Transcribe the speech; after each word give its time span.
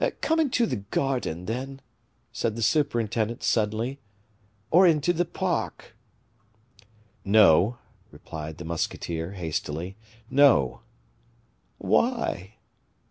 "Come 0.21 0.39
into 0.39 0.65
the 0.65 0.77
garden, 0.77 1.45
then," 1.45 1.79
said 2.31 2.55
the 2.55 2.63
superintendent 2.63 3.43
suddenly, 3.43 3.99
"or 4.71 4.87
into 4.87 5.13
the 5.13 5.25
park." 5.25 5.95
"No," 7.23 7.77
replied 8.09 8.57
the 8.57 8.65
musketeer, 8.65 9.33
hastily, 9.33 9.97
"no." 10.27 10.81
"Why?" 11.77 12.55